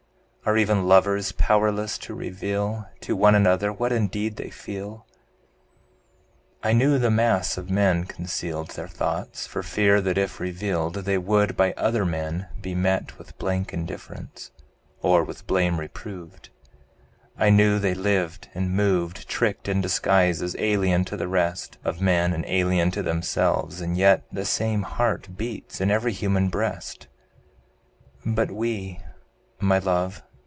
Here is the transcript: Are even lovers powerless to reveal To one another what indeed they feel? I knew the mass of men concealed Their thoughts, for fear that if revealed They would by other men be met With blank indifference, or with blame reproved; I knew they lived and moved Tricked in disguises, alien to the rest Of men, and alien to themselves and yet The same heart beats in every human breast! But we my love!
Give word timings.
Are 0.43 0.57
even 0.57 0.87
lovers 0.87 1.31
powerless 1.33 1.99
to 1.99 2.15
reveal 2.15 2.87
To 3.01 3.15
one 3.15 3.35
another 3.35 3.71
what 3.71 3.91
indeed 3.91 4.37
they 4.37 4.49
feel? 4.49 5.05
I 6.63 6.73
knew 6.73 6.97
the 6.97 7.11
mass 7.11 7.59
of 7.59 7.69
men 7.69 8.05
concealed 8.05 8.71
Their 8.71 8.87
thoughts, 8.87 9.45
for 9.45 9.61
fear 9.61 10.01
that 10.01 10.17
if 10.17 10.39
revealed 10.39 10.95
They 10.95 11.19
would 11.19 11.55
by 11.55 11.73
other 11.73 12.03
men 12.05 12.47
be 12.59 12.73
met 12.73 13.19
With 13.19 13.37
blank 13.37 13.71
indifference, 13.71 14.49
or 15.03 15.23
with 15.23 15.45
blame 15.45 15.79
reproved; 15.79 16.49
I 17.37 17.51
knew 17.51 17.77
they 17.77 17.93
lived 17.93 18.49
and 18.55 18.73
moved 18.73 19.29
Tricked 19.29 19.67
in 19.67 19.79
disguises, 19.79 20.55
alien 20.57 21.05
to 21.05 21.17
the 21.17 21.27
rest 21.27 21.77
Of 21.85 22.01
men, 22.01 22.33
and 22.33 22.43
alien 22.47 22.89
to 22.91 23.03
themselves 23.03 23.79
and 23.79 23.95
yet 23.95 24.23
The 24.31 24.45
same 24.45 24.81
heart 24.81 25.37
beats 25.37 25.79
in 25.79 25.91
every 25.91 26.11
human 26.13 26.49
breast! 26.49 27.07
But 28.25 28.49
we 28.49 29.01
my 29.59 29.77
love! 29.77 30.23